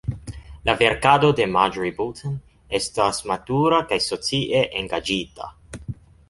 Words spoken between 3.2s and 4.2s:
matura kaj